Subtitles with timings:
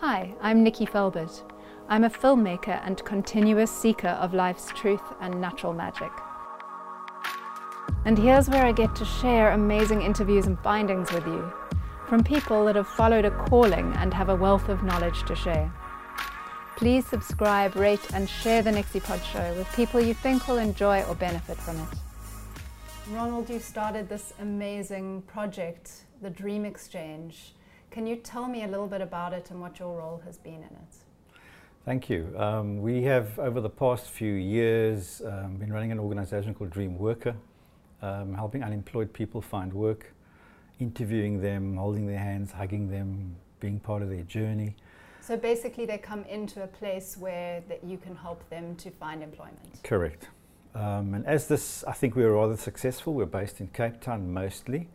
[0.00, 1.42] Hi, I'm Nikki Felbert.
[1.88, 6.12] I'm a filmmaker and continuous seeker of life's truth and natural magic.
[8.04, 11.52] And here's where I get to share amazing interviews and findings with you
[12.06, 15.72] from people that have followed a calling and have a wealth of knowledge to share.
[16.76, 21.02] Please subscribe, rate, and share the Nixie Pod show with people you think will enjoy
[21.08, 21.88] or benefit from it.
[23.10, 27.54] Ronald, you started this amazing project, the Dream Exchange.
[27.90, 30.54] Can you tell me a little bit about it and what your role has been
[30.54, 30.96] in it?
[31.84, 32.34] Thank you.
[32.36, 36.98] Um, we have, over the past few years, um, been running an organization called Dream
[36.98, 37.34] Worker,
[38.02, 40.12] um, helping unemployed people find work,
[40.80, 44.76] interviewing them, holding their hands, hugging them, being part of their journey.
[45.22, 49.22] So basically, they come into a place where that you can help them to find
[49.22, 49.80] employment.
[49.82, 50.28] Correct.
[50.74, 53.14] Um, and as this, I think we were rather successful.
[53.14, 54.88] We're based in Cape Town mostly.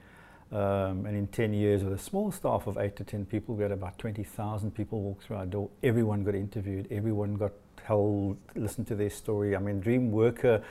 [0.53, 3.63] Um, and in 10 years, with a small staff of 8 to 10 people, we
[3.63, 5.69] had about 20,000 people walk through our door.
[5.81, 7.53] Everyone got interviewed, everyone got
[7.83, 9.55] held, listened to their story.
[9.55, 10.61] I mean, Dream Worker's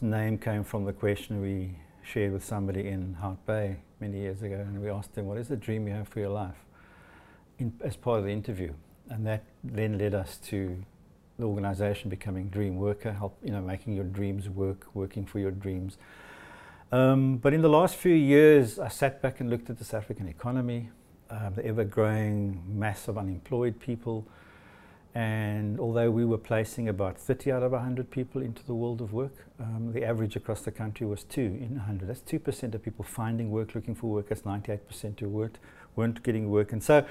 [0.00, 4.56] name came from the question we shared with somebody in Hout Bay many years ago.
[4.56, 6.56] And we asked them, What is the dream you have for your life?
[7.60, 8.72] In, as part of the interview.
[9.10, 10.76] And that then led us to
[11.38, 15.52] the organization becoming Dream Worker, help, you know, making your dreams work, working for your
[15.52, 15.98] dreams.
[16.92, 20.02] Um, but in the last few years, I sat back and looked at the South
[20.02, 20.90] African economy,
[21.30, 24.26] uh, the ever growing mass of unemployed people.
[25.14, 29.12] And although we were placing about 30 out of 100 people into the world of
[29.12, 32.08] work, um, the average across the country was 2 in 100.
[32.08, 34.28] That's 2% of people finding work, looking for work.
[34.28, 35.58] That's 98% who weren't,
[35.94, 36.72] weren't getting work.
[36.72, 37.06] And so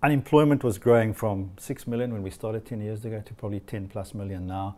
[0.00, 3.88] unemployment was growing from 6 million when we started 10 years ago to probably 10
[3.88, 4.76] plus million now.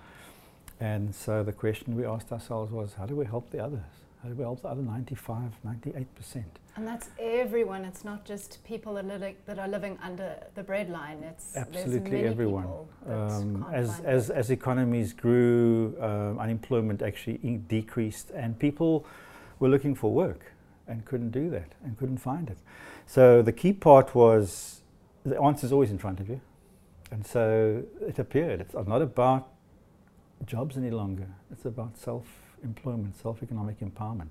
[0.80, 4.03] And so the question we asked ourselves was, how do we help the others?
[4.24, 6.44] How do we the other 95, 98%?
[6.76, 7.84] And that's everyone.
[7.84, 11.22] It's not just people that, li- that are living under the breadline.
[11.22, 12.66] It's absolutely everyone.
[13.06, 19.04] Um, as as as economies grew, um, unemployment actually in- decreased, and people
[19.58, 20.52] were looking for work
[20.88, 22.58] and couldn't do that and couldn't find it.
[23.06, 24.80] So the key part was
[25.26, 26.40] the answer is always in front of you,
[27.10, 28.62] and so it appeared.
[28.62, 29.48] It's not about
[30.46, 31.28] jobs any longer.
[31.52, 34.30] It's about self employment, self-economic empowerment.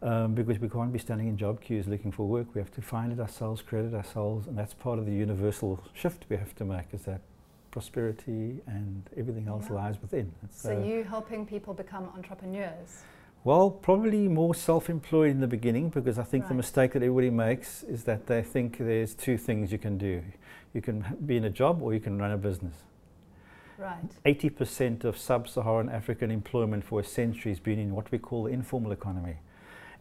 [0.00, 2.54] Um, because we can't be standing in job queues looking for work.
[2.54, 5.82] We have to find it ourselves, create it ourselves, and that's part of the universal
[5.92, 7.20] shift we have to make is that
[7.72, 9.74] prosperity and everything else yeah.
[9.74, 10.32] lies within.
[10.50, 13.02] so, so you helping people become entrepreneurs?
[13.44, 16.48] Well, probably more self-employed in the beginning because I think right.
[16.48, 20.22] the mistake that everybody makes is that they think there's two things you can do.
[20.74, 22.74] You can be in a job or you can run a business.
[23.78, 24.02] Right.
[24.26, 28.50] 80% of sub-Saharan African employment for a century has been in what we call the
[28.50, 29.36] informal economy.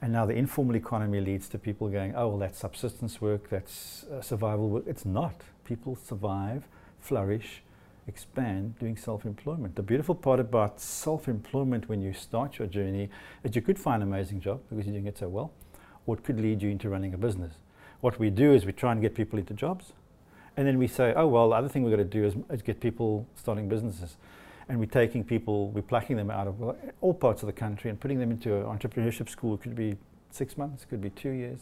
[0.01, 4.05] And now the informal economy leads to people going, oh, well, that's subsistence work, that's
[4.05, 4.83] uh, survival work.
[4.87, 5.41] It's not.
[5.63, 6.67] People survive,
[6.99, 7.61] flourish,
[8.07, 9.75] expand doing self-employment.
[9.75, 13.09] The beautiful part about self-employment when you start your journey
[13.43, 15.51] is you could find an amazing job because you're doing it so well,
[16.07, 17.53] or it could lead you into running a business.
[18.01, 19.93] What we do is we try and get people into jobs,
[20.57, 22.63] and then we say, oh, well, the other thing we've got to do is, is
[22.63, 24.17] get people starting businesses.
[24.67, 27.99] And we're taking people, we're plucking them out of all parts of the country and
[27.99, 29.53] putting them into an entrepreneurship school.
[29.53, 29.95] It could be
[30.31, 31.59] six months, it could be two years.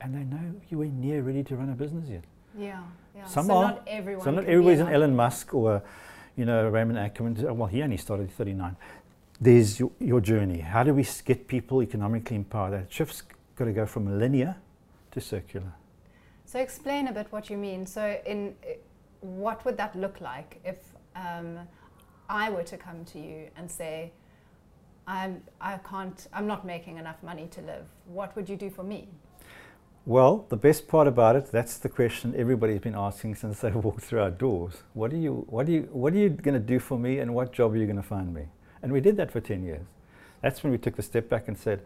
[0.00, 2.22] And they know you ain't near ready to run a business yet.
[2.56, 2.80] Yeah,
[3.14, 3.24] yeah.
[3.26, 3.64] Some so are.
[3.64, 4.24] not everyone.
[4.24, 5.82] So not everybody's an Elon Musk or,
[6.36, 7.36] you know, Raymond Ackerman.
[7.56, 8.76] Well, he only started at 39.
[9.40, 10.60] There's your, your journey.
[10.60, 12.72] How do we get people economically empowered?
[12.72, 13.24] That shift's
[13.56, 14.56] got to go from linear
[15.10, 15.72] to circular.
[16.54, 17.84] So explain a bit what you mean.
[17.84, 18.54] So in
[19.22, 20.76] what would that look like if
[21.16, 21.58] um,
[22.28, 24.12] I were to come to you and say,
[25.04, 27.86] I'm, I can't, I'm not making enough money to live.
[28.06, 29.08] What would you do for me?
[30.06, 34.02] Well, the best part about it, that's the question everybody's been asking since they walked
[34.02, 34.74] through our doors.
[34.92, 37.34] What are you, what are you, what are you going to do for me and
[37.34, 38.44] what job are you going to find me?
[38.80, 39.86] And we did that for 10 years.
[40.40, 41.82] That's when we took the step back and said,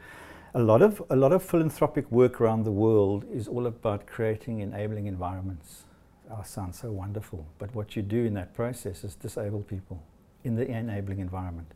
[0.55, 4.61] a lot of a lot of philanthropic work around the world is all about creating
[4.61, 5.85] enabling environments.
[6.31, 10.03] Oh, sounds so wonderful, but what you do in that process is disable people
[10.45, 11.73] in the enabling environment.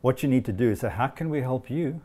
[0.00, 2.00] What you need to do is say, how can we help you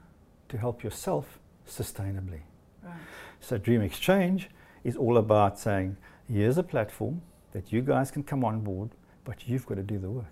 [0.50, 2.42] to help yourself sustainably?
[2.84, 2.94] Right.
[3.40, 4.50] So Dream Exchange
[4.84, 7.22] is all about saying, here's a platform
[7.52, 8.90] that you guys can come on board,
[9.24, 10.26] but you've got to do the work.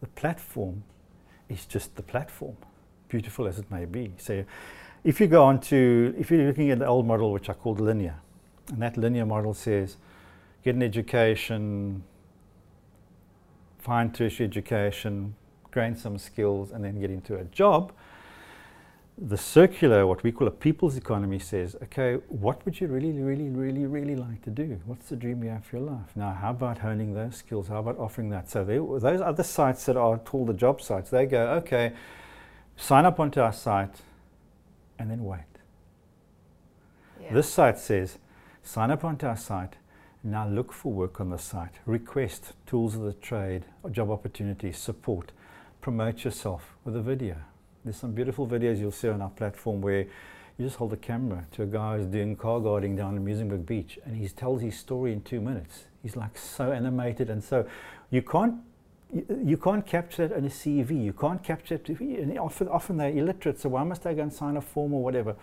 [0.00, 0.82] The platform
[1.48, 2.56] is just the platform
[3.08, 4.12] beautiful as it may be.
[4.18, 4.44] So
[5.04, 7.80] if you go on to, if you're looking at the old model, which I called
[7.80, 8.16] linear,
[8.72, 9.96] and that linear model says,
[10.64, 12.02] get an education,
[13.78, 15.34] find tertiary education,
[15.72, 17.92] gain some skills, and then get into a job.
[19.18, 23.48] the circular, what we call a people's economy, says, okay, what would you really, really,
[23.48, 24.78] really, really like to do?
[24.84, 26.14] What's the dream you have for your life?
[26.14, 27.68] Now, how about honing those skills?
[27.68, 28.50] How about offering that?
[28.50, 31.92] So they, those other sites that are called the job sites, they go, okay,
[32.76, 34.00] sign up onto our site
[34.98, 35.40] and then wait.
[37.20, 37.34] Yeah.
[37.34, 38.18] This site says,
[38.62, 39.74] sign up onto our site,
[40.22, 45.32] now look for work on the site, request tools of the trade, job opportunities, support,
[45.80, 47.36] promote yourself with a video
[47.86, 51.46] there's some beautiful videos you'll see on our platform where you just hold the camera
[51.52, 54.76] to a guy who's doing car guarding down the Muizenberg beach and he tells his
[54.76, 55.84] story in two minutes.
[56.02, 57.64] He's like so animated and so
[58.10, 58.56] you can't
[59.16, 61.02] you, you can't capture it in a CV.
[61.02, 61.88] You can't capture it.
[61.88, 65.02] And often, often they're illiterate, so why must they go and sign a form or
[65.02, 65.36] whatever?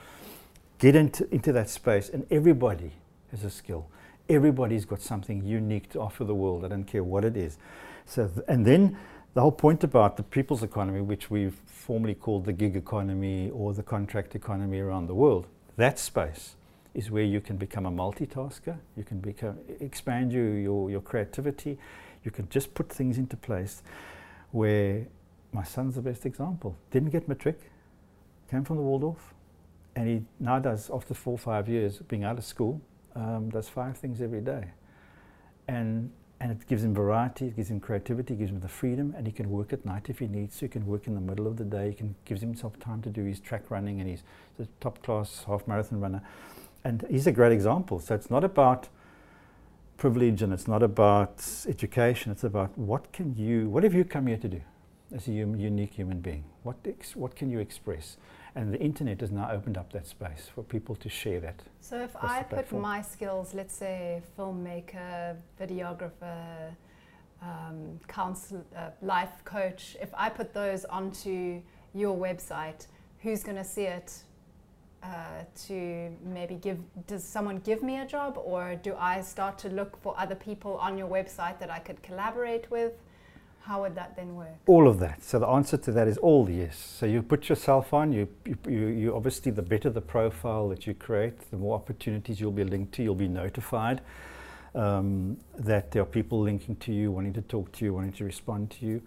[0.77, 2.91] Get into, into that space, and everybody
[3.31, 3.87] has a skill.
[4.29, 6.63] Everybody's got something unique to offer the world.
[6.63, 7.57] I don't care what it is.
[8.05, 8.97] So, th- and then
[9.33, 13.73] the whole point about the people's economy, which we've formerly called the gig economy or
[13.73, 15.47] the contract economy around the world,
[15.77, 16.55] that space
[16.93, 21.79] is where you can become a multitasker, you can become, expand your, your, your creativity,
[22.23, 23.83] you can just put things into place
[24.51, 25.07] where
[25.51, 26.75] my son's the best example.
[26.91, 27.71] Didn't get matric,
[28.49, 29.33] came from the Waldorf,
[29.95, 32.81] and he now does, after four or five years being out of school,
[33.15, 34.71] um, does five things every day.
[35.67, 36.11] And
[36.43, 39.25] and it gives him variety, it gives him creativity, it gives him the freedom, and
[39.25, 40.65] he can work at night if he needs to.
[40.65, 41.91] He can work in the middle of the day.
[41.91, 44.23] He can gives himself time to do his track running, and he's
[44.59, 46.21] a top class half marathon runner.
[46.83, 47.99] And he's a great example.
[47.99, 48.89] So it's not about
[49.97, 52.31] privilege, and it's not about education.
[52.31, 54.61] It's about what can you, what have you come here to do,
[55.13, 56.43] as a unique human being?
[56.63, 58.17] What ex- what can you express?
[58.55, 61.63] And the internet has now opened up that space for people to share that.
[61.81, 66.75] So if I put my skills, let's say filmmaker, videographer,
[67.41, 71.61] um, counsel, uh, life coach, if I put those onto
[71.93, 72.87] your website,
[73.19, 74.23] who's going to see it?
[75.03, 76.77] Uh, to maybe give
[77.07, 80.77] does someone give me a job or do I start to look for other people
[80.77, 82.93] on your website that I could collaborate with?
[83.63, 84.55] How would that then work?
[84.65, 85.21] All of that.
[85.21, 86.77] So the answer to that is all yes.
[86.77, 88.13] So you put yourself on.
[88.13, 88.29] You,
[88.65, 92.63] you, you obviously the better the profile that you create, the more opportunities you'll be
[92.63, 93.03] linked to.
[93.03, 93.99] You'll be notified
[94.73, 98.23] um, that there are people linking to you, wanting to talk to you, wanting to
[98.23, 99.01] respond to you.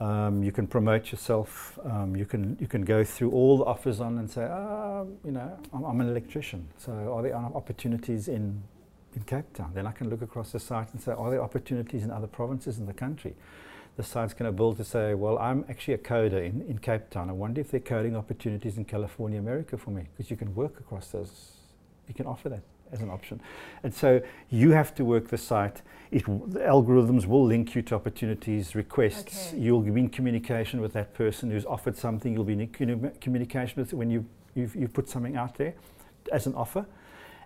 [0.00, 1.78] Um, you can promote yourself.
[1.84, 5.32] Um, you can you can go through all the offers on and say, ah, you
[5.32, 6.68] know, I'm, I'm, an electrician.
[6.76, 8.62] So are there opportunities in
[9.16, 9.72] in Cape Town?
[9.74, 12.78] Then I can look across the site and say, are there opportunities in other provinces
[12.78, 13.34] in the country?
[13.98, 17.10] the site's going to build to say, well, I'm actually a coder in, in Cape
[17.10, 17.28] Town.
[17.28, 20.54] I wonder if there are coding opportunities in California, America for me, because you can
[20.54, 21.54] work across those,
[22.06, 22.62] you can offer that
[22.92, 23.40] as an option.
[23.82, 24.20] And so
[24.50, 25.82] you have to work the site.
[26.10, 29.48] It the algorithms will link you to opportunities, requests.
[29.48, 29.62] Okay.
[29.62, 32.32] You'll be in communication with that person who's offered something.
[32.32, 34.24] You'll be in communication with when you
[34.54, 35.74] you've, you've put something out there
[36.32, 36.86] as an offer.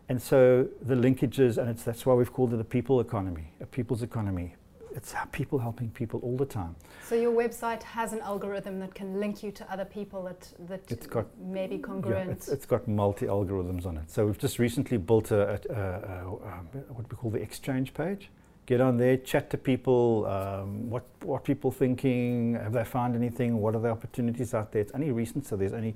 [0.08, 3.66] And so the linkages, and it's, that's why we've called it a people economy, a
[3.66, 4.56] people's economy
[4.94, 6.74] it's people helping people all the time.
[7.08, 10.90] So your website has an algorithm that can link you to other people that that
[10.90, 12.26] it's got, may be congruent.
[12.26, 14.10] Yeah, it's, it's got multi algorithms on it.
[14.10, 18.30] So we've just recently built a, a, a, a what we call the exchange page.
[18.66, 20.26] Get on there, chat to people.
[20.26, 22.54] Um, what what people thinking?
[22.54, 23.60] Have they found anything?
[23.60, 24.82] What are the opportunities out there?
[24.82, 25.94] It's only recent, so there's any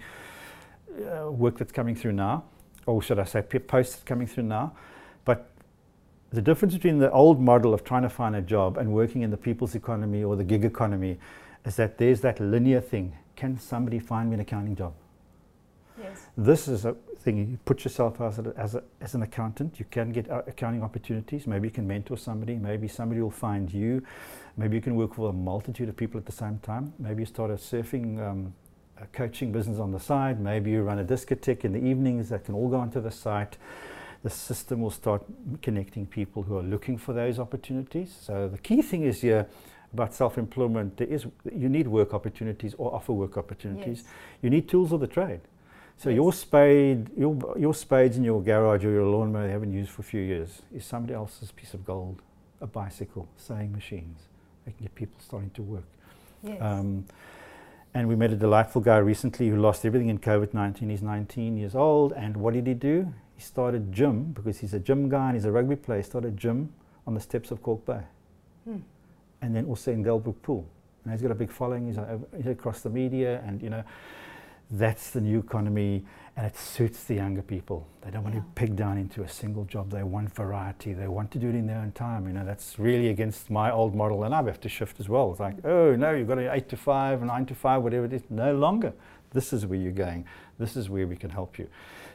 [0.97, 2.45] uh, work that's coming through now,
[2.87, 4.75] or should I say, posts coming through now.
[5.25, 5.51] But
[6.31, 9.31] the difference between the old model of trying to find a job and working in
[9.31, 11.19] the people's economy or the gig economy
[11.65, 13.17] is that there's that linear thing.
[13.37, 14.95] Can somebody find me an accounting job?
[16.01, 16.27] Yes.
[16.37, 17.39] This is a thing.
[17.39, 19.79] You put yourself as, a, as, a, as an accountant.
[19.79, 21.47] You can get uh, accounting opportunities.
[21.47, 22.57] Maybe you can mentor somebody.
[22.57, 24.03] Maybe somebody will find you.
[24.57, 26.93] Maybe you can work with a multitude of people at the same time.
[26.99, 28.55] Maybe you start a surfing um,
[29.01, 30.41] a coaching business on the side.
[30.41, 33.59] Maybe you run a discotheque in the evenings that can all go onto the site
[34.27, 35.23] the system will start
[35.63, 38.13] connecting people who are looking for those opportunities.
[38.21, 39.47] So the key thing is here
[39.93, 44.03] about self-employment, there is, you need work opportunities or offer work opportunities.
[44.03, 44.13] Yes.
[44.43, 45.43] You need tools of the trade.
[45.97, 46.17] So yes.
[46.17, 50.03] your spade, your, your spades in your garage or your lawnmower you haven't used for
[50.03, 52.21] a few years is somebody else's piece of gold,
[52.61, 54.19] a bicycle, sewing machines.
[54.65, 55.89] They can get people starting to work.
[56.43, 56.61] Yes.
[56.61, 57.05] Um,
[57.95, 60.91] and we met a delightful guy recently who lost everything in COVID-19.
[60.91, 62.13] He's 19 years old.
[62.13, 63.15] And what did he do?
[63.37, 65.99] He started gym because he's a gym guy and he's a rugby player.
[65.99, 66.73] He started gym
[67.07, 68.01] on the steps of Kalk Bay,
[68.65, 68.79] hmm.
[69.43, 70.67] and then also in Dalebrook Pool.
[71.05, 71.87] And he's got a big following.
[71.87, 73.85] He's, uh, he's across the media, and you know,
[74.71, 76.05] that's the new economy,
[76.37, 77.87] and it suits the younger people.
[78.03, 78.41] They don't want yeah.
[78.41, 79.91] to peg down into a single job.
[79.91, 80.95] They want variety.
[80.95, 82.27] They want to do it in their own time.
[82.27, 85.09] You know, that's really against my old model, and I have had to shift as
[85.09, 85.31] well.
[85.31, 88.13] It's like, oh no, you've got an eight to five, nine to five, whatever it
[88.13, 88.23] is.
[88.31, 88.93] No longer.
[89.31, 90.25] This is where you're going.
[90.59, 91.69] This is where we can help you.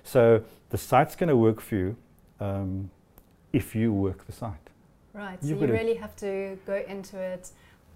[0.03, 1.95] So the site's going to work for you
[2.39, 2.89] um,
[3.53, 4.53] if you work the site.
[5.13, 5.41] Right.
[5.41, 7.51] So you really have to go into it,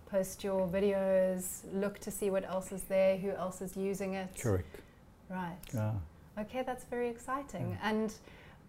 [0.06, 4.30] post your videos, look to see what else is there, who else is using it.
[4.40, 4.80] Correct.
[5.30, 5.58] Right.
[5.74, 5.94] Yeah.
[6.38, 7.72] Okay, that's very exciting.
[7.72, 7.90] Yeah.
[7.90, 8.14] And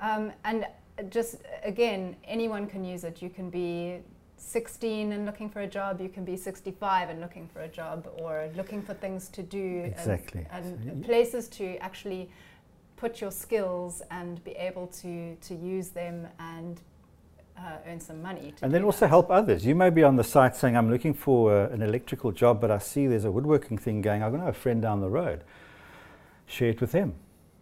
[0.00, 0.66] um, and
[1.10, 3.20] just again, anyone can use it.
[3.20, 3.98] You can be
[4.36, 8.08] 16 and looking for a job, you can be 65 and looking for a job,
[8.18, 10.46] or looking for things to do exactly.
[10.50, 12.30] and, and so places to actually
[12.96, 16.80] put your skills and be able to, to use them and
[17.58, 18.54] uh, earn some money.
[18.62, 19.64] and then also help others.
[19.64, 22.70] You may be on the site saying, I'm looking for uh, an electrical job, but
[22.70, 24.22] I see there's a woodworking thing going.
[24.22, 25.42] I'm going to have a friend down the road.
[26.46, 27.14] Share it with him.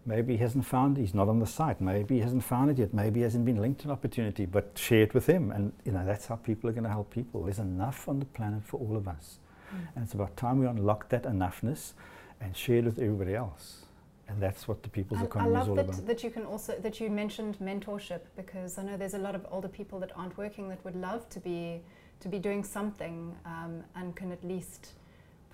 [0.07, 1.81] Maybe he hasn't found, he's not on the site.
[1.81, 2.93] Maybe he hasn't found it yet.
[2.93, 5.51] Maybe he hasn't been linked to an opportunity, but share it with him.
[5.51, 7.45] And you know, that's how people are going to help people.
[7.45, 9.39] There's enough on the planet for all of us.
[9.73, 9.79] Mm.
[9.95, 11.95] And it's about time we unlock that enoughness
[12.41, 13.85] and share it with everybody else.
[14.29, 16.07] And that's what the people's and economy is all that, about.
[16.07, 19.47] that you can also that you mentioned mentorship because I know there's a lot of
[19.51, 21.83] older people that aren't working that would love to be
[22.21, 24.95] to be doing something um, and can at least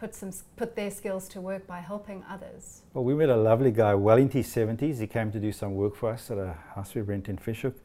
[0.00, 2.82] put some put their skills to work by helping others.
[2.94, 4.98] Well, we met a lovely guy, well into his 70s.
[4.98, 7.62] He came to do some work for us at a house we rent in Fish
[7.62, 7.76] Hoek,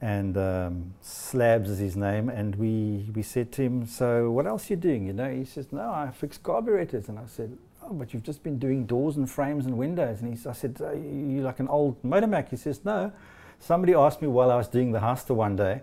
[0.00, 2.28] And um, Slabs is his name.
[2.28, 5.06] And we, we said to him, So, what else are you doing?
[5.06, 7.08] You know, he says, No, I fix carburetors.
[7.08, 10.20] And I said, Oh, but you've just been doing doors and frames and windows.
[10.20, 12.50] And he, I said, Are you like an old motor mech?
[12.50, 13.12] He says, No.
[13.60, 15.82] Somebody asked me while I was doing the Haster one day,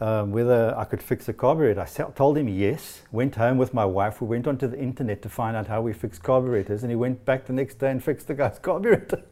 [0.00, 1.80] um, whether I could fix a carburetor.
[1.80, 4.20] I told him yes, went home with my wife.
[4.20, 7.24] We went onto the internet to find out how we fix carburetors, and he went
[7.24, 9.22] back the next day and fixed the guy's carburetor.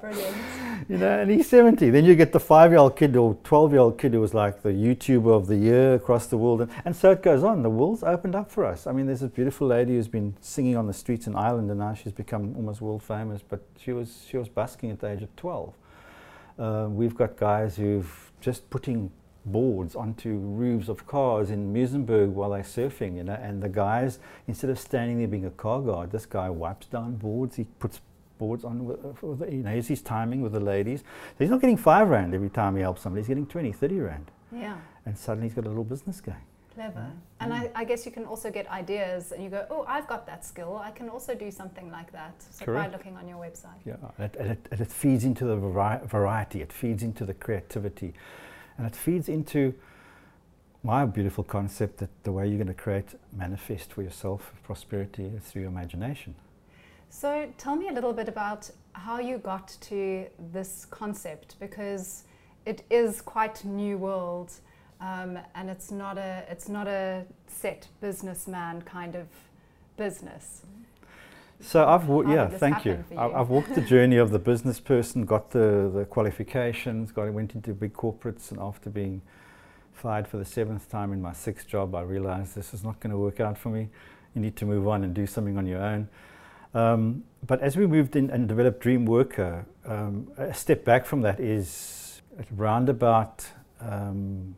[0.00, 0.36] Brilliant.
[0.88, 1.90] you know, and he's 70.
[1.90, 4.34] Then you get the five year old kid or 12 year old kid who was
[4.34, 6.62] like the YouTuber of the year across the world.
[6.62, 7.62] And, and so it goes on.
[7.62, 8.86] The world's opened up for us.
[8.86, 11.80] I mean, there's a beautiful lady who's been singing on the streets in Ireland, and
[11.80, 15.22] now she's become almost world famous, but she was, she was busking at the age
[15.22, 15.74] of 12.
[16.58, 19.10] Uh, we've got guys who've just putting
[19.44, 24.18] boards onto roofs of cars in Muizenberg while they're surfing, you know, and the guys,
[24.48, 28.00] instead of standing there being a car guard, this guy wipes down boards, he puts
[28.38, 31.00] boards on, with, with the, you know, he's timing with the ladies.
[31.00, 34.00] So he's not getting five rand every time he helps somebody, he's getting 20, 30
[34.00, 34.30] rand.
[34.52, 34.76] Yeah.
[35.06, 36.38] And suddenly he's got a little business going.
[36.74, 36.98] Clever.
[36.98, 37.12] Mm.
[37.40, 40.26] And I, I, guess you can also get ideas and you go, oh, I've got
[40.26, 40.80] that skill.
[40.82, 42.34] I can also do something like that.
[42.50, 42.90] So Correct.
[42.90, 43.78] by looking on your website.
[43.84, 47.24] Yeah, and it, and it, and it feeds into the vari variety, it feeds into
[47.24, 48.12] the creativity.
[48.76, 49.74] And it feeds into
[50.82, 55.42] my beautiful concept that the way you're going to create manifest for yourself prosperity is
[55.44, 56.34] through your imagination.
[57.08, 62.24] So tell me a little bit about how you got to this concept because
[62.66, 64.52] it is quite new world
[65.00, 69.26] um, and it's not a it's not a set businessman kind of
[69.96, 70.62] business.
[71.64, 73.02] So I've yeah, thank you.
[73.10, 73.18] you.
[73.18, 77.72] I've walked the journey of the business person, got the, the qualifications, got went into
[77.72, 79.22] big corporates, and after being
[79.94, 83.12] fired for the seventh time in my sixth job, I realized this is not going
[83.12, 83.88] to work out for me.
[84.34, 86.08] You need to move on and do something on your own.
[86.74, 91.22] Um, but as we moved in and developed Dream Worker, um, a step back from
[91.22, 92.20] that is
[92.58, 93.46] around about
[93.80, 94.56] um,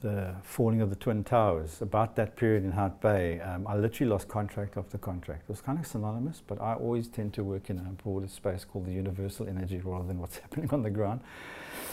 [0.00, 4.10] the falling of the Twin Towers, about that period in Hout Bay, um, I literally
[4.10, 5.42] lost contract after contract.
[5.42, 8.64] It was kind of synonymous, but I always tend to work in a broader space
[8.64, 11.20] called the universal energy rather than what's happening on the ground.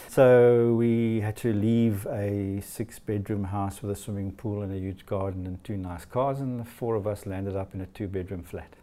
[0.09, 4.79] So we had to leave a six bedroom house with a swimming pool and a
[4.79, 7.85] huge garden and two nice cars, and the four of us landed up in a
[7.87, 8.73] two bedroom flat.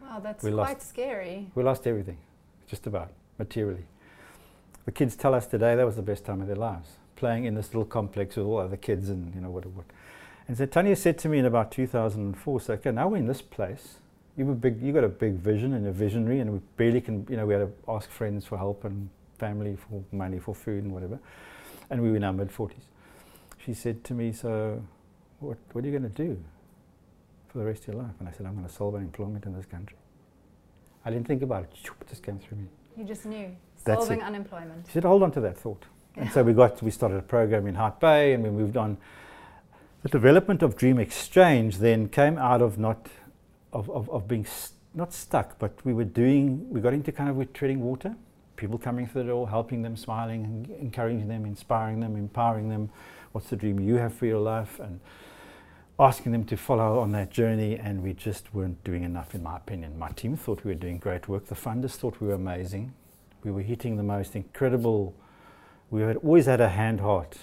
[0.00, 1.50] Wow, that's we quite lost, scary.
[1.54, 2.18] We lost everything,
[2.66, 3.84] just about, materially.
[4.86, 7.54] The kids tell us today that was the best time of their lives playing in
[7.54, 9.84] this little complex with all other kids and you know what what.
[10.48, 13.40] And so Tanya said to me in about 2004, so okay, now we're in this
[13.40, 13.98] place.
[14.36, 17.00] You have a big, you got a big vision and a visionary, and we barely
[17.00, 20.52] can, you know, we had to ask friends for help and family for money for
[20.52, 21.20] food and whatever,
[21.90, 22.86] and we were in our mid 40s.
[23.64, 24.82] She said to me, so
[25.38, 26.36] what what are you going to do
[27.50, 28.16] for the rest of your life?
[28.18, 29.98] And I said, I'm going to solve unemployment in this country.
[31.04, 32.68] I didn't think about it; it just came through me.
[32.96, 34.86] You just knew solving unemployment.
[34.86, 35.84] She said, hold on to that thought.
[36.16, 38.98] And so we got we started a program in Hout Bay, and we moved on.
[40.02, 43.08] The development of Dream Exchange then came out of not
[43.72, 47.30] of, of, of being st not stuck, but we were doing we got into kind
[47.30, 48.14] of with treading water.
[48.56, 52.90] People coming through the door, helping them, smiling, encouraging them, inspiring them, empowering them.
[53.32, 54.78] What's the dream you have for your life?
[54.78, 55.00] And
[55.98, 59.56] asking them to follow on that journey, and we just weren't doing enough, in my
[59.56, 59.98] opinion.
[59.98, 61.46] My team thought we were doing great work.
[61.46, 62.92] The funders thought we were amazing.
[63.42, 65.14] We were hitting the most incredible
[65.92, 67.36] we had always had a hand heart.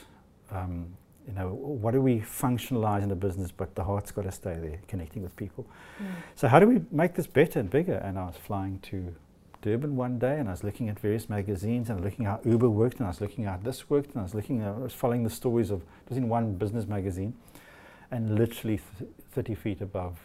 [0.51, 0.87] Um,
[1.27, 4.55] you know, what do we functionalize in a business, but the heart's got to stay
[4.55, 5.67] there, connecting with people.
[6.01, 6.07] Mm.
[6.35, 7.93] So how do we make this better and bigger?
[7.93, 9.15] And I was flying to
[9.61, 12.97] Durban one day and I was looking at various magazines and looking how Uber worked
[12.97, 15.29] and I was looking how this worked and I was looking, I was following the
[15.29, 17.35] stories of, it was in one business magazine
[18.09, 20.17] and literally th 30 feet above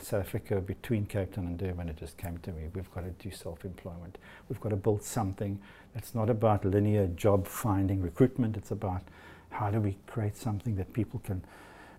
[0.00, 2.68] South Africa between Cape Town and Durban, it just came to me.
[2.74, 4.18] We've got to do self-employment.
[4.48, 5.58] We've got to build something
[5.94, 8.56] that's not about linear job finding recruitment.
[8.56, 9.02] It's about
[9.50, 11.44] how do we create something that people can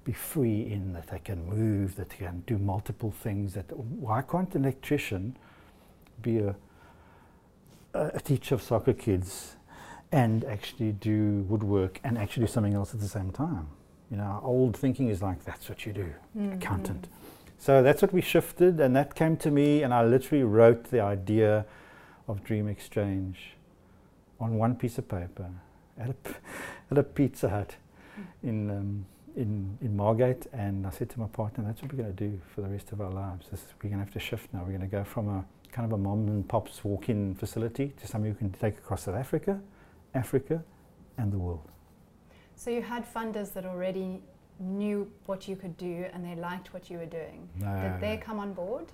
[0.04, 3.54] be free in, that they can move, that they can do multiple things.
[3.54, 5.38] That why can't an electrician
[6.22, 6.56] be a,
[7.94, 9.56] a teacher of soccer kids
[10.12, 13.68] and actually do woodwork and actually do something else at the same time?
[14.12, 16.54] You know, old thinking is like that's what you do, mm -hmm.
[16.54, 17.08] accountant.
[17.58, 21.00] So that's what we shifted, and that came to me, and I literally wrote the
[21.00, 21.66] idea
[22.28, 23.54] of Dream Exchange
[24.40, 25.50] on one piece of paper
[25.98, 26.16] at a,
[26.92, 27.76] at a Pizza Hut
[28.44, 29.06] in um,
[29.36, 32.40] in, in Margate and I said to my partner, that's what we're going to do
[32.54, 33.48] for the rest of our lives.
[33.52, 34.60] We're going to have to shift now.
[34.60, 38.08] We're going to go from a kind of a mom and pop's walk-in facility to
[38.08, 39.60] something we can take across South Africa,
[40.14, 40.64] Africa
[41.18, 41.68] and the world.
[42.56, 44.22] So you had funders that already
[44.64, 47.48] knew what you could do and they liked what you were doing.
[47.60, 48.86] No, Did they come on board?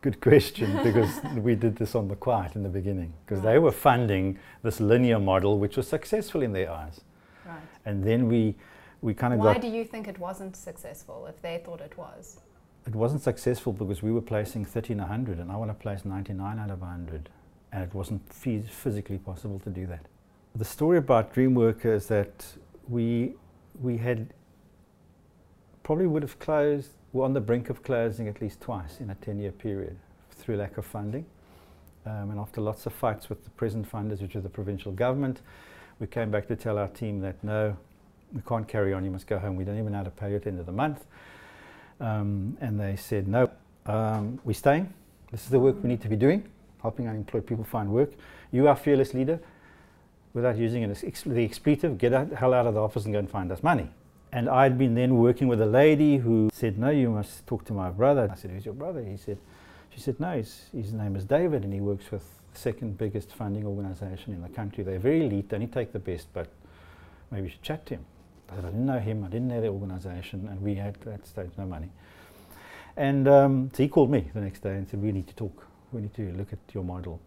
[0.00, 3.52] Good question because we did this on the quiet in the beginning because right.
[3.52, 7.00] they were funding this linear model which was successful in their eyes.
[7.46, 7.58] Right.
[7.84, 8.54] And then we
[9.00, 12.40] we kind of Why do you think it wasn't successful if they thought it was?
[12.86, 16.58] It wasn't successful because we were placing 13 100 and I want to place 99
[16.58, 17.28] out of 100
[17.72, 20.06] and it wasn't physically possible to do that.
[20.54, 22.46] The story about Dreamworker is that
[22.88, 23.34] we,
[23.80, 24.32] we had
[25.88, 29.14] probably would have closed, were on the brink of closing at least twice in a
[29.14, 29.96] 10 year period
[30.30, 31.24] through lack of funding.
[32.04, 35.40] Um, and after lots of fights with the prison funders, which are the provincial government,
[35.98, 37.74] we came back to tell our team that no,
[38.34, 39.56] we can't carry on, you must go home.
[39.56, 41.06] We don't even know how to pay you at the end of the month.
[42.00, 43.50] Um, and they said, no,
[43.86, 44.92] um, we're staying.
[45.30, 46.46] This is the work we need to be doing,
[46.82, 48.10] helping unemployed people find work.
[48.52, 49.40] You are fearless leader.
[50.34, 53.20] Without using an ex the expletive, get the hell out of the office and go
[53.20, 53.88] and find us money.
[54.32, 57.72] And I'd been then working with a lady who said, no, you must talk to
[57.72, 58.28] my brother.
[58.30, 59.02] I said, who's your brother?
[59.02, 59.38] He said,
[59.90, 63.64] she said, no, his name is David and he works with the second biggest funding
[63.64, 64.84] organization in the country.
[64.84, 66.48] They're very elite, they only take the best, but
[67.30, 68.04] maybe you should chat to him.
[68.50, 71.00] I said, I didn't know him, I didn't know the organization, and we had at
[71.02, 71.88] that stage no money.
[72.96, 75.66] And um, so he called me the next day and said, we need to talk.
[75.92, 77.20] We need to look at your model.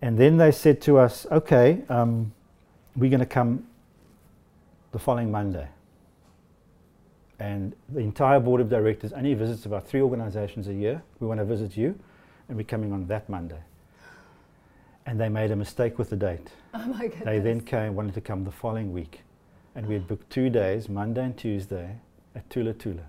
[0.00, 2.32] And then they said to us, okay, um,
[2.96, 3.66] we're going to come
[4.92, 5.68] the following Monday.
[7.40, 11.02] And the entire board of directors only visits about three organizations a year.
[11.20, 11.98] We want to visit you,
[12.48, 13.60] and we're coming on that Monday.
[15.06, 16.48] And they made a mistake with the date.
[16.76, 17.24] Oh my goodness.
[17.24, 19.20] They then came, wanted to come the following week
[19.74, 21.96] and we had booked two days, Monday and Tuesday,
[22.34, 23.02] at Thula Thula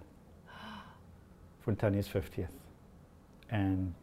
[1.61, 2.47] for Tanya's 50th.
[3.51, 3.93] And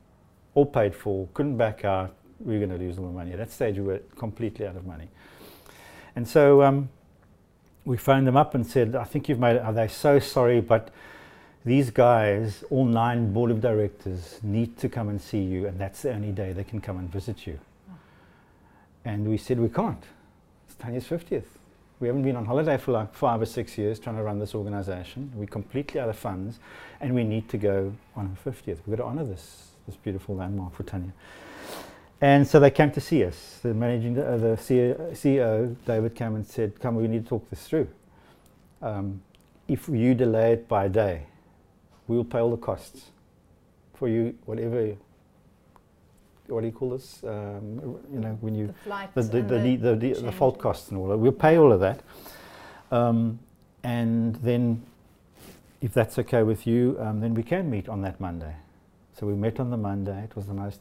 [0.54, 3.32] all paid for, couldn't back out, we were going to lose all the money.
[3.32, 5.08] At that stage, we were completely out of money.
[6.14, 6.88] And so um,
[7.84, 10.60] we phoned them up and said, I think you've made it, are they so sorry,
[10.60, 10.90] but
[11.64, 16.02] these guys, all nine board of directors, need to come and see you, and that's
[16.02, 17.58] the only day they can come and visit you.
[19.04, 20.02] And we said, we can't.
[20.66, 21.44] It's Tanya's 50th.
[22.02, 24.56] We haven't been on holiday for like five or six years trying to run this
[24.56, 25.30] organization.
[25.36, 26.58] We're completely out of funds
[27.00, 28.78] and we need to go on her 50th.
[28.86, 31.12] We've got to honor this, this beautiful landmark for Tanya.
[32.22, 33.58] And so they came to see us.
[33.62, 37.66] The managing, uh, the CEO, David came and said, come, we need to talk this
[37.68, 37.88] through.
[38.80, 39.20] Um,
[39.68, 41.24] if you delay it by a day,
[42.06, 43.10] we'll pay all the costs
[43.94, 44.96] for you, whatever
[46.52, 47.22] what do you call this?
[47.24, 48.74] Um, you know, when you
[49.14, 51.16] the the the, the, the, the, fault costs and all that.
[51.16, 52.00] We'll pay all of that,
[52.90, 53.38] um,
[53.82, 54.82] and then
[55.80, 58.54] if that's okay with you, um, then we can meet on that Monday.
[59.18, 60.24] So we met on the Monday.
[60.24, 60.80] It was the most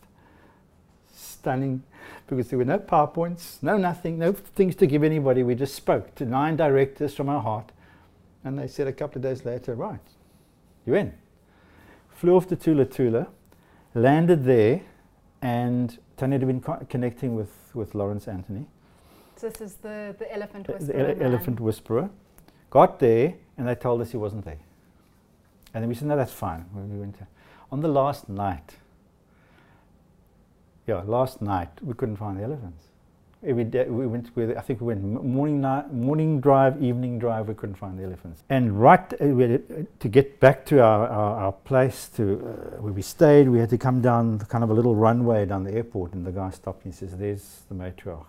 [1.21, 1.83] stunning
[2.27, 5.43] because there were no PowerPoints, no nothing, no things to give anybody.
[5.43, 7.71] We just spoke to nine directors from our heart,
[8.43, 9.99] and they said a couple of days later, right,
[10.85, 11.13] you're in.
[12.09, 13.27] Flew off to Thula Thula,
[13.93, 14.81] landed there
[15.41, 18.65] and Tanya had been co connecting with, with Lawrence Anthony.
[19.35, 20.93] So this is the, the elephant whisperer.
[20.93, 22.09] The ele elephant whisperer.
[22.69, 24.59] Got there and they told us he wasn't there.
[25.73, 26.65] And then we said, no, that's fine.
[26.73, 27.15] We went
[27.71, 28.75] on the last night,
[30.91, 32.83] yeah, last night, we couldn't find the elephants.
[33.43, 37.47] Every day we went with I think we went morning night, morning drive evening drive
[37.47, 38.43] we couldn't find the elephants.
[38.49, 39.57] And right uh, uh,
[39.99, 43.71] to get back to our, our, our place to uh, where we stayed we had
[43.71, 46.85] to come down kind of a little runway down the airport and the guy stopped
[46.85, 48.27] and says there's the matriarch.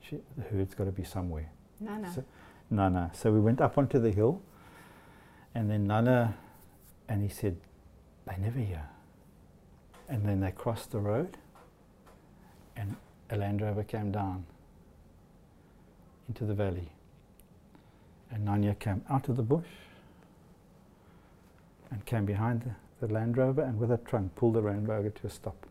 [0.00, 1.50] She, the herd's got to be somewhere.
[1.78, 2.10] Nana.
[2.14, 2.24] So,
[2.70, 3.10] Nana.
[3.12, 4.40] So we went up onto the hill
[5.54, 6.38] and then Nana
[7.06, 7.56] and he said
[8.26, 8.88] they never here
[10.08, 11.36] And then they crossed the road,
[12.76, 12.96] and
[13.30, 14.44] a Land Rover came down
[16.28, 16.90] into the valley.
[18.30, 19.66] And Nana came out of the bush
[21.90, 22.62] and came behind
[23.00, 25.66] the, the Land Rover and with a trunk pulled the Land Rover to a stop.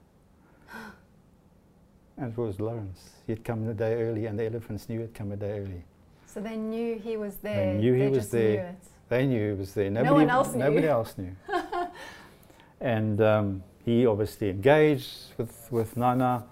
[2.17, 3.09] and it was Lawrence.
[3.25, 5.83] He had come a day early, and the elephants knew he'd come a day early.
[6.27, 7.73] So they knew he was there.
[7.73, 8.63] They knew he they was there.
[8.63, 8.77] Knew.
[9.07, 9.89] They knew he was there.
[9.89, 10.59] Nobody, one else knew.
[10.59, 11.35] Nobody else knew.
[12.81, 16.43] and um, he obviously engaged with, with Nana,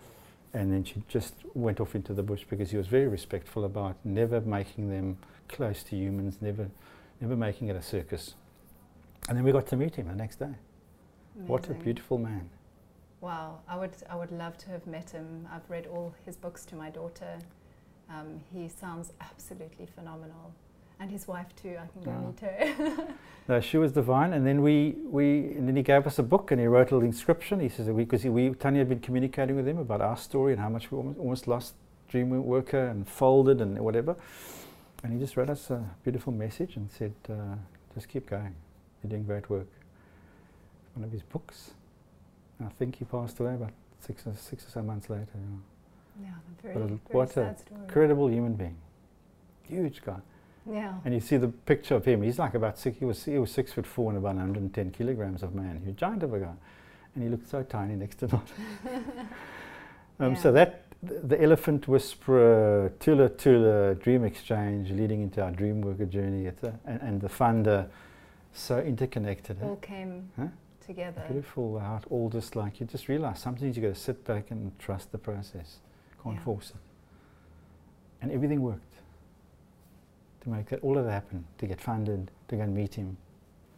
[0.54, 3.96] and then she just went off into the bush because he was very respectful about
[4.04, 6.70] never making them close to humans, never,
[7.20, 8.36] never making it a circus.
[9.28, 10.54] And then we got to meet him the next day.
[11.48, 12.50] What a beautiful man.
[13.22, 15.48] Wow, I would I would love to have met him.
[15.52, 17.39] I've read all his books to my daughter.
[18.10, 20.54] Um, he sounds absolutely phenomenal,
[21.04, 21.76] and his wife too.
[21.84, 22.26] I can go Ah.
[22.28, 23.08] meet her.
[23.50, 25.26] No, she was divine, and then we, we
[25.58, 27.60] and then he gave us a book and he wrote a little inscription.
[27.60, 30.54] He says we because we, we Tanya had been communicating with him about our story
[30.54, 31.74] and how much we almost, almost lost
[32.08, 34.16] dream worker and folded and whatever,
[35.04, 37.56] and he just wrote us a beautiful message and said, uh,
[37.96, 38.56] just keep going,
[39.04, 39.68] you're doing great work.
[40.96, 41.72] One of his books.
[42.63, 45.28] I think he passed away about six or six or so months later.
[45.36, 46.28] Yeah.
[46.28, 47.82] yeah, very, But a- very what a sad story.
[47.82, 48.78] Incredible human being,
[49.63, 50.22] huge guy.
[50.65, 52.21] Yeah, And you see the picture of him.
[52.21, 52.97] He's like about six.
[52.97, 55.78] He was he was six foot four and about 110 kilograms of man.
[55.80, 56.54] He's a giant of a guy,
[57.15, 59.04] and he looked so tiny next to Nana.
[60.19, 65.82] um, So that th- the elephant whisperer, Thula Thula dream exchange, leading into our dream
[65.82, 66.54] worker journey, a,
[66.86, 67.88] and, and the funder,
[68.54, 69.62] so interconnected.
[69.63, 70.47] all came Huh?
[70.86, 71.23] together.
[71.28, 74.49] Beautiful how it all just like you just realize sometimes you got to sit back
[74.52, 75.80] and trust the process.
[76.23, 76.43] Can't Yeah.
[76.43, 76.78] force it.
[78.21, 78.93] And everything worked
[80.44, 83.18] to make that all of that happen, to get funded, to go and meet him,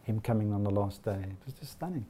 [0.02, 1.18] him coming on the last day.
[1.22, 2.04] It was just stunning.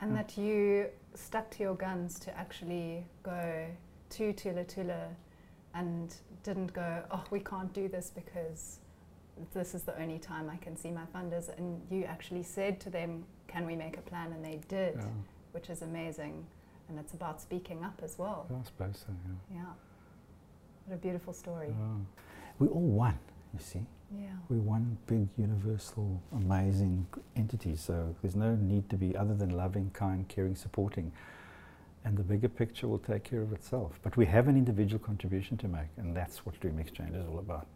[0.00, 0.16] And Yeah.
[0.22, 3.66] that you stuck to your guns to actually go
[4.10, 5.08] to Thula Thula
[5.74, 8.80] and didn't go, oh, we can't do this because
[9.54, 11.48] this is the only time I can see my funders.
[11.56, 14.32] And you actually said to them, can we make a plan?
[14.32, 15.04] And they did, Yeah,
[15.52, 16.46] which is amazing.
[16.88, 18.46] And it's about speaking up as well.
[18.50, 19.12] I suppose so.
[19.50, 19.58] Yeah.
[19.60, 19.72] Yeah.
[20.86, 21.68] What a beautiful story.
[21.78, 21.94] Yeah.
[22.58, 23.18] We all won,
[23.52, 23.86] you see.
[24.14, 24.26] Yeah.
[24.48, 27.76] We're one big, universal, amazing entity.
[27.76, 31.12] So there's no need to be other than loving, kind, caring, supporting.
[32.04, 33.98] And the bigger picture will take care of itself.
[34.02, 37.38] But we have an individual contribution to make, and that's what Dream Exchange is all
[37.38, 37.66] about.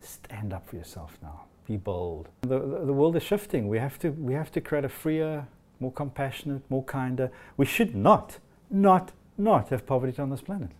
[0.00, 1.44] Stand up for yourself now.
[1.66, 2.28] Be bold.
[2.42, 3.68] The, the, the world is shifting.
[3.68, 5.46] We have, to, we have to create a freer,
[5.78, 7.30] more compassionate, more kinder.
[7.56, 8.38] We should not,
[8.70, 10.70] not, not have poverty on this planet.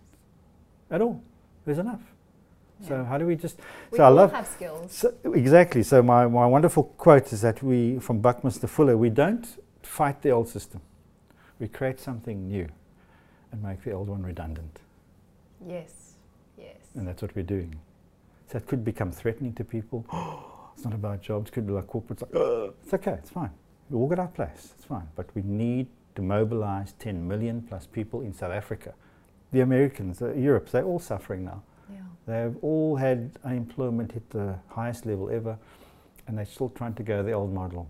[0.89, 1.23] At all.
[1.65, 2.01] There's enough.
[2.87, 3.59] So how do we just...
[3.91, 4.31] We so I love...
[4.31, 4.91] have skills.
[4.91, 5.83] So, exactly.
[5.83, 9.45] So my, my wonderful quote is that we, from Buckminster Fuller, we don't
[9.83, 10.81] fight the old system.
[11.59, 12.67] We create something new
[13.51, 14.79] and make the old one redundant.
[15.65, 16.13] Yes.
[16.57, 16.77] Yes.
[16.95, 17.75] And that's what we're doing.
[18.51, 20.05] So it could become threatening to people.
[20.75, 21.49] it's not about jobs.
[21.49, 22.21] It could be like corporates.
[22.21, 23.13] Like, "Ugh." it's okay.
[23.13, 23.51] It's fine.
[23.89, 24.73] We all got our place.
[24.75, 25.07] It's fine.
[25.15, 28.93] But we need to mobilize 10 million plus people in South Africa.
[29.51, 31.63] The Americans, uh, Europe, they're all suffering now.
[32.27, 35.57] They've all had unemployment hit the highest level ever,
[36.27, 37.89] and they're still trying to go the old model.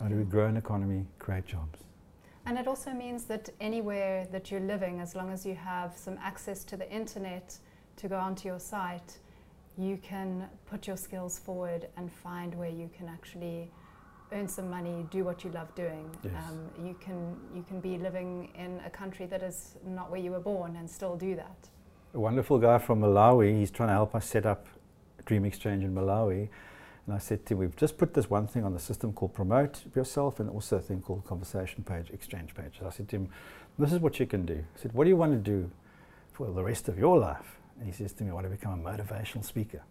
[0.00, 1.80] How do we grow an economy, create jobs?
[2.46, 6.16] And it also means that anywhere that you're living, as long as you have some
[6.22, 7.58] access to the internet
[7.96, 9.18] to go onto your site,
[9.76, 13.70] you can put your skills forward and find where you can actually
[14.32, 16.10] earn some money, do what you love doing.
[16.22, 16.32] Yes.
[16.48, 20.30] Um, you can you can be living in a country that is not where you
[20.30, 21.68] were born and still do that.
[22.14, 24.66] A wonderful guy from Malawi, he's trying to help us set up
[25.26, 26.48] Dream Exchange in Malawi.
[27.06, 29.34] And I said to him, we've just put this one thing on the system called
[29.34, 32.80] Promote Yourself and also a thing called Conversation Page, Exchange Page.
[32.84, 33.28] I said to him,
[33.78, 34.54] this is what you can do.
[34.54, 35.70] I said, what do you want to do
[36.32, 37.58] for the rest of your life?
[37.78, 39.82] And he says to me, I want to become a motivational speaker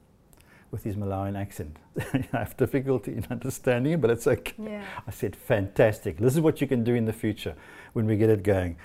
[0.71, 1.77] with his Malawian accent.
[2.13, 4.53] I have difficulty in understanding it, but it's okay.
[4.58, 4.84] Yeah.
[5.08, 6.17] I said, fantastic.
[6.17, 7.56] This is what you can do in the future
[7.93, 8.75] when we get it going.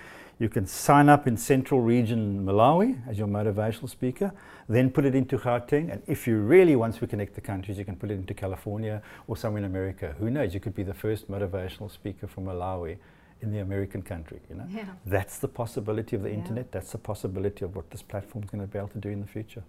[0.43, 4.33] You can sign up in Central Region Malawi as your motivational speaker,
[4.69, 5.93] then put it into Gauteng.
[5.93, 9.01] And if you really, once we connect the countries, you can put it into California
[9.29, 10.17] or somewhere in America.
[10.19, 10.53] Who knows?
[10.53, 12.97] You could be the first motivational speaker from Malawi
[13.41, 14.67] in the American country, you know?
[14.69, 14.87] Yeah.
[15.07, 16.39] That's the possibility of the Yeah.
[16.39, 16.73] internet.
[16.73, 19.21] That's the possibility of what this platform is going to be able to do in
[19.21, 19.63] the future.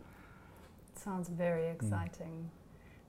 [0.96, 1.76] It Sounds very Mm.
[1.76, 2.50] exciting.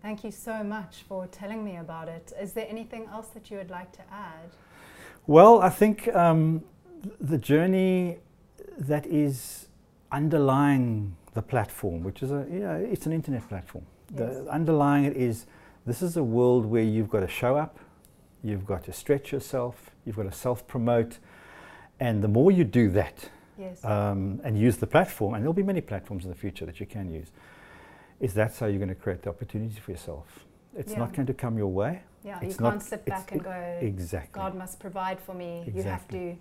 [0.03, 2.31] Thank you so much for telling me about it.
[2.39, 4.51] Is there anything else that you would like to add?
[5.27, 6.63] Well, I think um,
[7.21, 8.19] the journey
[8.79, 9.69] that is
[10.13, 13.85] underlying the platform, which is a, you know, it's an internet platform.
[14.11, 14.19] Yes.
[14.19, 15.47] The underlying it is
[15.87, 17.79] this is a world where you've got to show up,
[18.43, 21.19] you've got to stretch yourself, you've got to self promote,
[22.01, 23.85] And the more you do that Yes.
[23.85, 26.87] um, and use the platform, and there'll be many platforms in the future that you
[26.87, 27.29] can use,
[28.21, 30.45] is that's how you're going to create the opportunity for yourself.
[30.77, 30.99] It's Yeah.
[30.99, 32.03] not going to come your way.
[32.25, 34.41] yeah, you it's can't sit back and go, Exactly.
[34.41, 35.71] God must provide for me.
[35.75, 36.37] You have to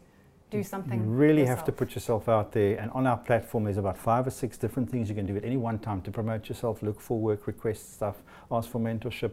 [0.54, 1.00] do something.
[1.00, 2.78] You really have to put yourself out there.
[2.78, 5.44] And on our platform, there's about five or six different things you can do at
[5.44, 8.18] any one time to promote yourself, look for work, request stuff,
[8.52, 9.32] ask for mentorship,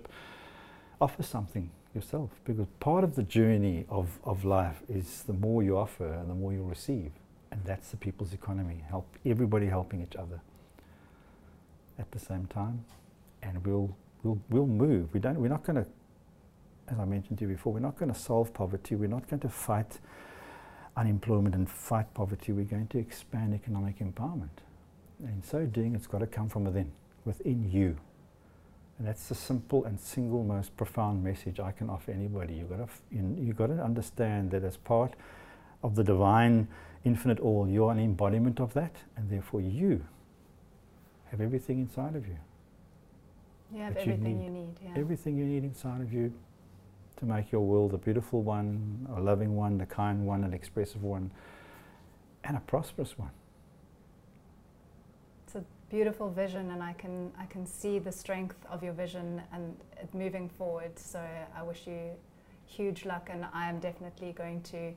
[1.00, 2.30] offer something yourself.
[2.44, 6.34] Because part of the journey of, of life is the more you offer and the
[6.34, 7.12] more you receive.
[7.52, 8.84] And that's the people's economy.
[8.88, 10.40] Help everybody helping each other
[11.98, 12.84] at the same time.
[13.42, 15.12] And we'll we'll we'll move.
[15.12, 15.86] We don't we're not gonna
[16.90, 18.96] as I mentioned to you before, we're not going to solve poverty.
[18.96, 19.98] We're not going to fight
[21.00, 22.52] unemployment and fight poverty.
[22.52, 24.60] We're going to expand economic empowerment.
[25.20, 26.92] And in so doing, it's got to come from within,
[27.24, 27.96] within you.
[28.98, 32.54] And that's the simple and single most profound message I can offer anybody.
[32.54, 35.14] You've got to, you've got to understand that as part
[35.82, 36.68] of the divine
[37.06, 40.04] infinite all, you're an embodiment of that, and therefore you
[41.30, 42.36] have everything inside of you.
[43.72, 44.44] You have that you everything need.
[44.44, 44.76] you need.
[44.82, 45.00] Yeah.
[45.00, 46.34] Everything you need inside of you
[47.20, 51.02] to make your world a beautiful one, a loving one, a kind one, an expressive
[51.02, 51.30] one,
[52.44, 53.30] and a prosperous one.
[55.46, 59.42] It's a beautiful vision, and I can I can see the strength of your vision
[59.52, 60.98] and it moving forward.
[60.98, 61.20] So
[61.54, 62.00] I wish you
[62.66, 64.92] huge luck, and I am definitely going to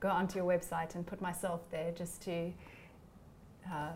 [0.00, 2.52] go onto your website and put myself there just to
[3.70, 3.92] uh,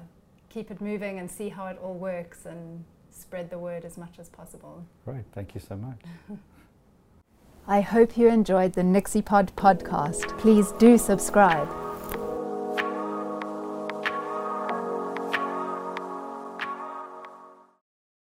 [0.51, 4.19] keep it moving and see how it all works and spread the word as much
[4.19, 4.85] as possible.
[5.07, 5.25] Right.
[5.33, 5.99] thank you so much.
[7.69, 10.37] I hope you enjoyed the Nixie Pod podcast.
[10.39, 11.69] Please do subscribe